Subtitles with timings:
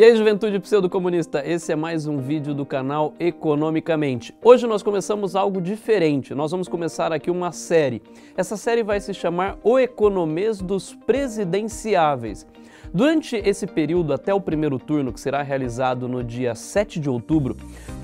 [0.00, 4.34] E aí, juventude pseudo-comunista, esse é mais um vídeo do canal Economicamente.
[4.42, 8.00] Hoje nós começamos algo diferente, nós vamos começar aqui uma série.
[8.34, 12.46] Essa série vai se chamar O Economês dos Presidenciáveis.
[12.94, 17.54] Durante esse período até o primeiro turno, que será realizado no dia 7 de outubro,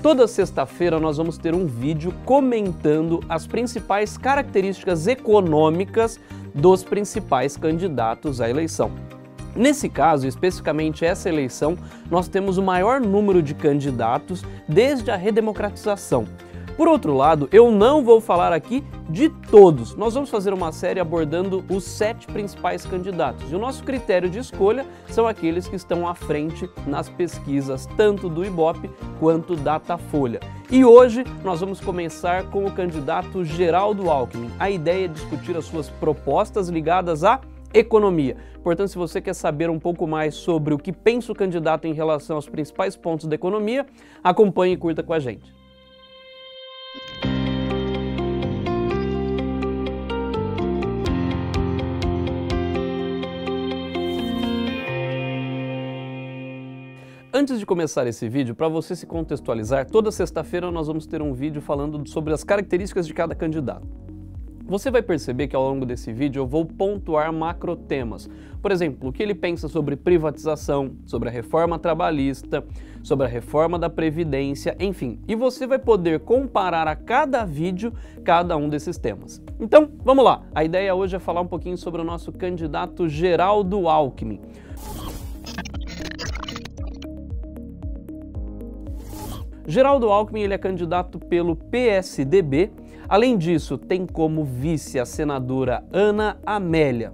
[0.03, 6.19] toda sexta-feira nós vamos ter um vídeo comentando as principais características econômicas
[6.53, 9.16] dos principais candidatos à eleição.
[9.57, 11.75] Nesse caso, especificamente essa eleição,
[12.11, 16.25] nós temos o maior número de candidatos desde a redemocratização.
[16.77, 19.95] Por outro lado, eu não vou falar aqui de todos.
[19.95, 23.51] Nós vamos fazer uma série abordando os sete principais candidatos.
[23.51, 28.29] E o nosso critério de escolha são aqueles que estão à frente nas pesquisas, tanto
[28.29, 30.39] do Ibope quanto Datafolha.
[30.69, 34.51] E hoje nós vamos começar com o candidato Geraldo Alckmin.
[34.59, 37.39] A ideia é discutir as suas propostas ligadas à
[37.73, 38.37] economia.
[38.63, 41.93] Portanto, se você quer saber um pouco mais sobre o que pensa o candidato em
[41.93, 43.85] relação aos principais pontos da economia,
[44.23, 45.55] acompanhe e curta com a gente.
[57.39, 61.33] Antes de começar esse vídeo, para você se contextualizar, toda sexta-feira nós vamos ter um
[61.33, 64.06] vídeo falando sobre as características de cada candidato.
[64.67, 68.29] Você vai perceber que ao longo desse vídeo eu vou pontuar macro temas.
[68.61, 72.61] Por exemplo, o que ele pensa sobre privatização, sobre a reforma trabalhista,
[73.01, 75.21] sobre a reforma da Previdência, enfim.
[75.25, 77.93] E você vai poder comparar a cada vídeo
[78.25, 79.41] cada um desses temas.
[79.57, 80.43] Então, vamos lá.
[80.53, 84.41] A ideia hoje é falar um pouquinho sobre o nosso candidato Geraldo Alckmin.
[89.65, 92.71] Geraldo Alckmin ele é candidato pelo PSDB
[93.09, 97.13] Além disso, tem como vice a senadora Ana Amélia.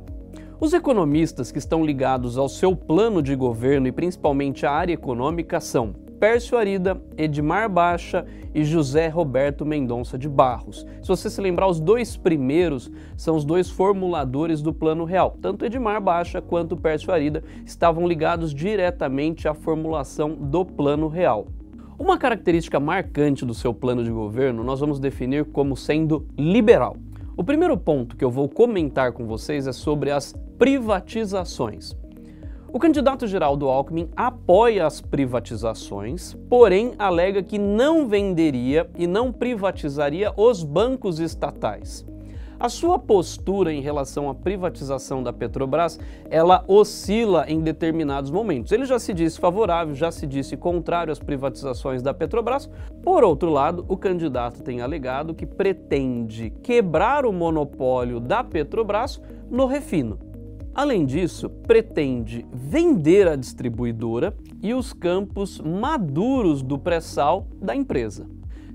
[0.59, 5.59] Os economistas que estão ligados ao seu plano de governo e principalmente à área econômica
[5.59, 10.83] são Pércio Arida, Edmar Baixa e José Roberto Mendonça de Barros.
[10.99, 15.37] Se você se lembrar, os dois primeiros são os dois formuladores do Plano Real.
[15.41, 21.45] Tanto Edmar Baixa quanto Pércio Arida estavam ligados diretamente à formulação do Plano Real.
[21.97, 26.97] Uma característica marcante do seu plano de governo nós vamos definir como sendo liberal.
[27.37, 31.95] O primeiro ponto que eu vou comentar com vocês é sobre as privatizações.
[32.71, 40.33] O candidato Geraldo Alckmin apoia as privatizações, porém alega que não venderia e não privatizaria
[40.35, 42.03] os bancos estatais.
[42.63, 48.71] A sua postura em relação à privatização da Petrobras, ela oscila em determinados momentos.
[48.71, 52.69] Ele já se disse favorável, já se disse contrário às privatizações da Petrobras.
[53.03, 59.65] Por outro lado, o candidato tem alegado que pretende quebrar o monopólio da Petrobras no
[59.65, 60.17] refino.
[60.73, 68.25] Além disso, pretende vender a distribuidora e os campos maduros do pré-sal da empresa.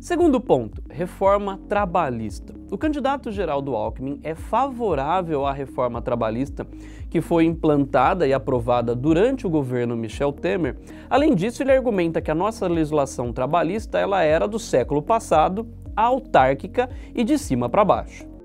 [0.00, 2.54] Segundo ponto, reforma trabalhista.
[2.70, 6.64] O candidato Geraldo Alckmin é favorável à reforma trabalhista
[7.10, 10.76] que foi implantada e aprovada durante o governo Michel Temer.
[11.10, 15.66] Além disso, ele argumenta que a nossa legislação trabalhista ela era do século passado,
[15.96, 18.37] autárquica e de cima para baixo.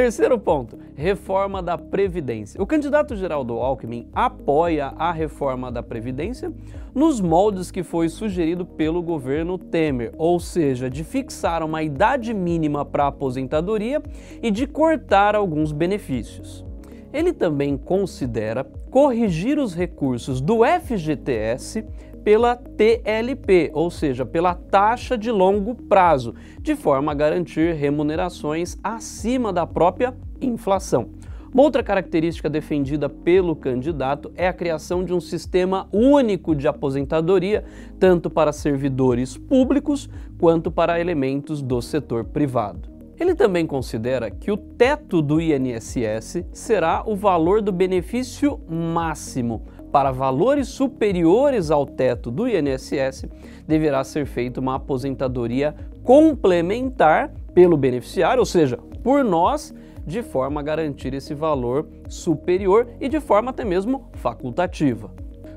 [0.00, 2.60] Terceiro ponto, reforma da Previdência.
[2.62, 6.50] O candidato Geraldo Alckmin apoia a reforma da Previdência
[6.94, 12.82] nos moldes que foi sugerido pelo governo Temer, ou seja, de fixar uma idade mínima
[12.82, 14.02] para aposentadoria
[14.42, 16.64] e de cortar alguns benefícios.
[17.12, 21.84] Ele também considera corrigir os recursos do FGTS
[22.24, 29.52] pela TLP, ou seja, pela taxa de longo prazo, de forma a garantir remunerações acima
[29.52, 31.10] da própria inflação.
[31.52, 37.64] Uma outra característica defendida pelo candidato é a criação de um sistema único de aposentadoria,
[37.98, 40.08] tanto para servidores públicos
[40.38, 42.88] quanto para elementos do setor privado.
[43.18, 50.10] Ele também considera que o teto do INSS será o valor do benefício máximo, para
[50.10, 53.26] valores superiores ao teto do INSS,
[53.66, 59.74] deverá ser feita uma aposentadoria complementar pelo beneficiário, ou seja, por nós,
[60.06, 65.10] de forma a garantir esse valor superior e de forma até mesmo facultativa.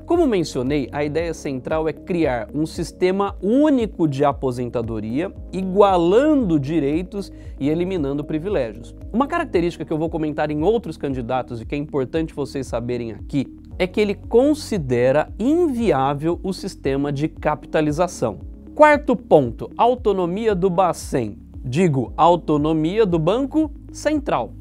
[0.06, 7.70] Como mencionei, a ideia central é criar um sistema único de aposentadoria, igualando direitos e
[7.70, 8.94] eliminando privilégios.
[9.10, 13.12] Uma característica que eu vou comentar em outros candidatos e que é importante vocês saberem
[13.12, 13.46] aqui
[13.78, 18.38] é que ele considera inviável o sistema de capitalização.
[18.74, 21.38] Quarto ponto, autonomia do Bacen.
[21.64, 24.52] Digo, autonomia do Banco Central.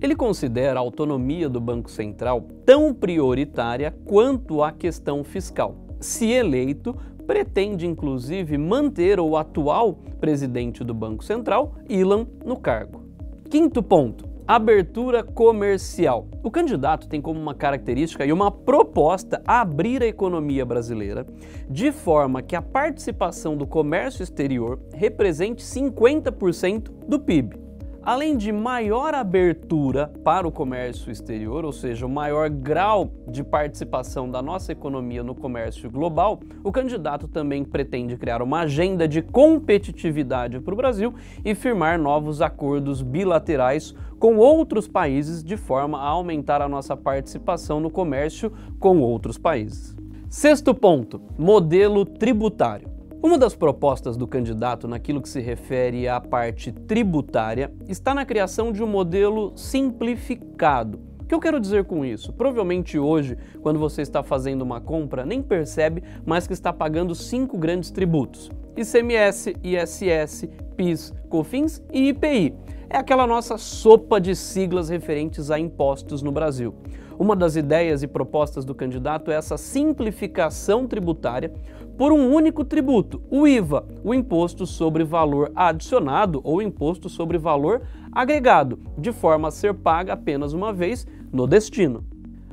[0.00, 5.74] Ele considera a autonomia do Banco Central tão prioritária quanto a questão fiscal.
[6.00, 6.96] Se eleito,
[7.26, 13.02] pretende inclusive manter o atual presidente do Banco Central, Ilan, no cargo.
[13.48, 16.28] Quinto ponto: abertura comercial.
[16.42, 21.26] O candidato tem como uma característica e uma proposta abrir a economia brasileira
[21.68, 27.69] de forma que a participação do comércio exterior represente 50% do PIB.
[28.02, 34.30] Além de maior abertura para o comércio exterior, ou seja, o maior grau de participação
[34.30, 40.60] da nossa economia no comércio global, o candidato também pretende criar uma agenda de competitividade
[40.60, 41.14] para o Brasil
[41.44, 47.80] e firmar novos acordos bilaterais com outros países de forma a aumentar a nossa participação
[47.80, 49.94] no comércio com outros países.
[50.30, 52.89] Sexto ponto: modelo tributário.
[53.22, 58.72] Uma das propostas do candidato naquilo que se refere à parte tributária está na criação
[58.72, 60.98] de um modelo simplificado.
[61.20, 62.32] O que eu quero dizer com isso?
[62.32, 67.58] Provavelmente hoje, quando você está fazendo uma compra, nem percebe, mas que está pagando cinco
[67.58, 72.54] grandes tributos: ICMS, ISS, PIS, COFINS e IPI.
[72.88, 76.74] É aquela nossa sopa de siglas referentes a impostos no Brasil.
[77.20, 81.52] Uma das ideias e propostas do candidato é essa simplificação tributária
[81.98, 87.82] por um único tributo, o IVA, o Imposto sobre Valor Adicionado ou Imposto sobre Valor
[88.10, 92.02] Agregado, de forma a ser paga apenas uma vez no destino.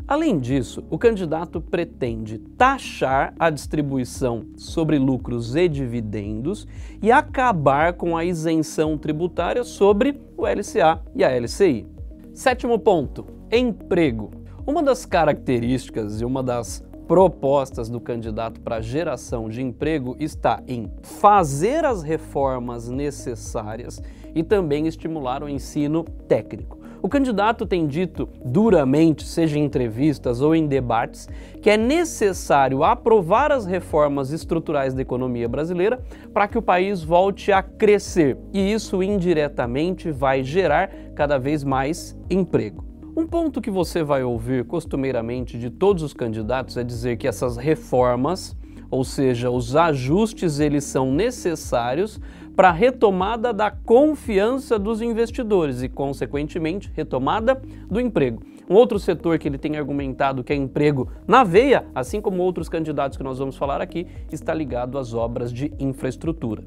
[0.06, 6.68] Além disso, o candidato pretende taxar a distribuição sobre lucros e dividendos
[7.02, 11.88] e acabar com a isenção tributária sobre o LCA e a LCI.
[12.34, 14.37] Sétimo ponto: emprego.
[14.68, 20.92] Uma das características e uma das propostas do candidato para geração de emprego está em
[21.02, 24.02] fazer as reformas necessárias
[24.36, 26.78] e também estimular o ensino técnico.
[27.02, 31.30] O candidato tem dito duramente, seja em entrevistas ou em debates,
[31.62, 36.04] que é necessário aprovar as reformas estruturais da economia brasileira
[36.34, 42.18] para que o país volte a crescer e isso indiretamente vai gerar cada vez mais
[42.30, 42.87] emprego.
[43.18, 47.58] Um ponto que você vai ouvir costumeiramente de todos os candidatos é dizer que essas
[47.58, 48.56] reformas,
[48.92, 52.22] ou seja, os ajustes, eles são necessários
[52.56, 57.60] para a retomada da confiança dos investidores e, consequentemente, retomada
[57.90, 58.44] do emprego.
[58.70, 62.70] Um outro setor que ele tem argumentado que é emprego na veia, assim como outros
[62.70, 66.64] candidatos que nós vamos falar aqui, está ligado às obras de infraestrutura.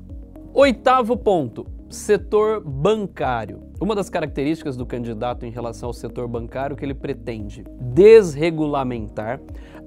[0.53, 3.61] Oitavo ponto: setor bancário.
[3.81, 9.41] Uma das características do candidato em relação ao setor bancário que ele pretende desregulamentar,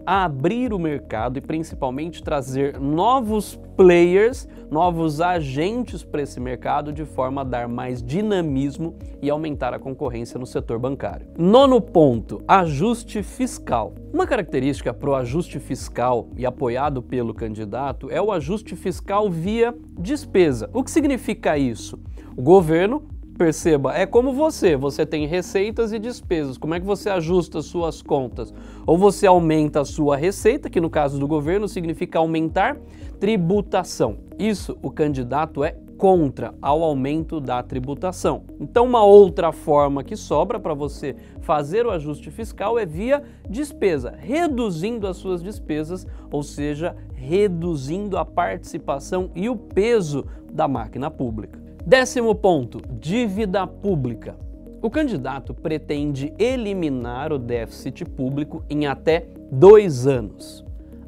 [0.06, 7.42] abrir o mercado e principalmente trazer novos players, novos agentes para esse mercado de forma
[7.42, 11.28] a dar mais dinamismo e aumentar a concorrência no setor bancário.
[11.38, 13.94] Nono ponto, ajuste fiscal.
[14.14, 19.74] Uma característica para o ajuste fiscal e apoiado pelo candidato é o ajuste fiscal via
[20.00, 20.70] despesa.
[20.74, 22.00] O que significa isso?
[22.36, 23.04] O governo
[23.38, 26.56] Perceba, é como você, você tem receitas e despesas.
[26.56, 28.54] Como é que você ajusta suas contas?
[28.86, 32.78] Ou você aumenta a sua receita, que no caso do governo significa aumentar
[33.20, 34.18] tributação.
[34.38, 38.44] Isso o candidato é contra ao aumento da tributação.
[38.60, 44.14] Então, uma outra forma que sobra para você fazer o ajuste fiscal é via despesa,
[44.16, 51.63] reduzindo as suas despesas, ou seja, reduzindo a participação e o peso da máquina pública.
[51.86, 54.38] Décimo ponto: dívida pública.
[54.82, 60.64] O candidato pretende eliminar o déficit público em até dois anos.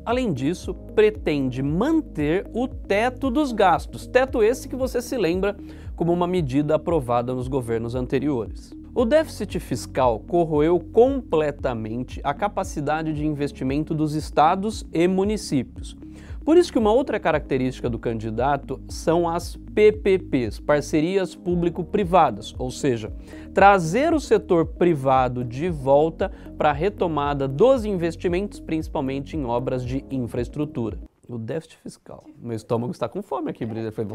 [0.06, 5.56] Além disso, pretende manter o teto dos gastos, teto esse que você se lembra
[5.96, 8.74] como uma medida aprovada nos governos anteriores.
[8.94, 15.96] O déficit fiscal corroeu completamente a capacidade de investimento dos estados e municípios,
[16.46, 23.12] por isso que uma outra característica do candidato são as PPPs, parcerias público-privadas, ou seja,
[23.52, 30.06] trazer o setor privado de volta para a retomada dos investimentos, principalmente em obras de
[30.12, 31.00] infraestrutura.
[31.28, 32.24] O déficit fiscal.
[32.40, 33.92] Meu estômago está com fome aqui, Brisa.
[33.92, 34.06] Foi...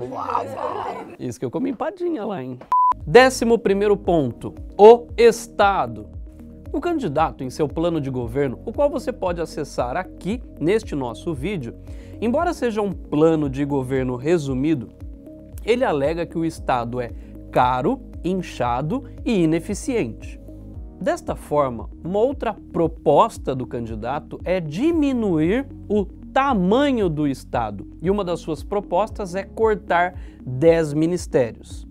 [1.18, 2.56] Isso que eu comi empadinha lá, hein?
[3.04, 6.06] Décimo primeiro ponto, o Estado.
[6.72, 11.34] O candidato em seu plano de governo, o qual você pode acessar aqui neste nosso
[11.34, 11.74] vídeo,
[12.20, 14.88] embora seja um plano de governo resumido,
[15.64, 17.10] ele alega que o Estado é
[17.50, 20.40] caro, inchado e ineficiente.
[21.00, 28.22] Desta forma, uma outra proposta do candidato é diminuir o tamanho do Estado, e uma
[28.22, 31.86] das suas propostas é cortar 10 ministérios.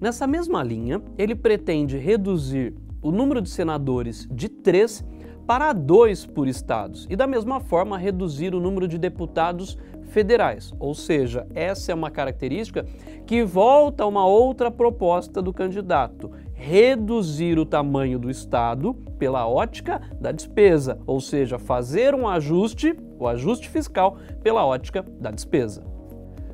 [0.00, 5.04] Nessa mesma linha, ele pretende reduzir o número de senadores de três
[5.46, 9.76] para dois por estados e, da mesma forma, reduzir o número de deputados
[10.10, 10.72] federais.
[10.78, 12.86] Ou seja, essa é uma característica
[13.26, 20.00] que volta a uma outra proposta do candidato: reduzir o tamanho do Estado pela ótica
[20.20, 25.93] da despesa, ou seja, fazer um ajuste, o ajuste fiscal, pela ótica da despesa.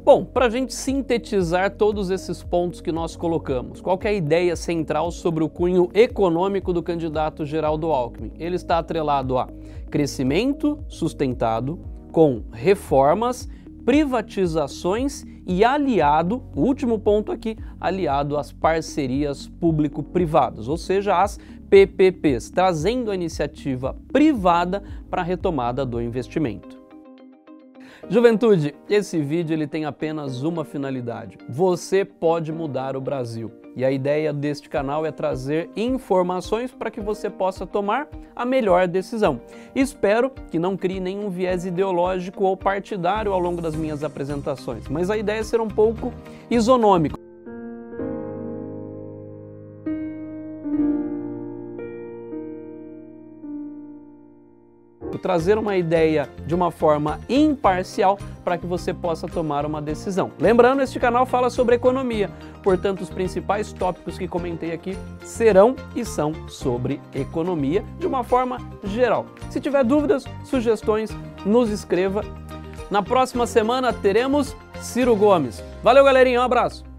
[0.03, 4.57] Bom, para a gente sintetizar todos esses pontos que nós colocamos, qual é a ideia
[4.57, 8.33] central sobre o cunho econômico do candidato Geraldo Alckmin?
[8.39, 9.47] Ele está atrelado a
[9.91, 11.79] crescimento sustentado
[12.11, 13.47] com reformas,
[13.85, 21.39] privatizações e aliado, último ponto aqui, aliado às parcerias público-privadas, ou seja, as
[21.69, 26.80] PPPs, trazendo a iniciativa privada para a retomada do investimento.
[28.09, 31.39] Juventude, esse vídeo ele tem apenas uma finalidade.
[31.49, 33.53] Você pode mudar o Brasil.
[33.77, 38.89] E a ideia deste canal é trazer informações para que você possa tomar a melhor
[38.89, 39.41] decisão.
[39.75, 45.09] Espero que não crie nenhum viés ideológico ou partidário ao longo das minhas apresentações, mas
[45.11, 46.13] a ideia é ser um pouco
[46.51, 47.20] isonômico.
[55.31, 60.33] Trazer uma ideia de uma forma imparcial para que você possa tomar uma decisão.
[60.41, 62.29] Lembrando, este canal fala sobre economia,
[62.65, 68.59] portanto, os principais tópicos que comentei aqui serão e são sobre economia de uma forma
[68.83, 69.25] geral.
[69.51, 72.25] Se tiver dúvidas, sugestões, nos escreva.
[72.91, 75.63] Na próxima semana teremos Ciro Gomes.
[75.81, 76.90] Valeu, galerinha, um abraço!